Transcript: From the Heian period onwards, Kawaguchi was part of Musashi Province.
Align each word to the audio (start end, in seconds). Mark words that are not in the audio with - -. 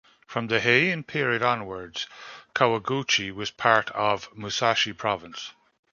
From 0.25 0.47
the 0.47 0.59
Heian 0.61 1.05
period 1.05 1.43
onwards, 1.43 2.07
Kawaguchi 2.55 3.31
was 3.31 3.51
part 3.51 3.91
of 3.91 4.35
Musashi 4.35 4.93
Province. 4.93 5.51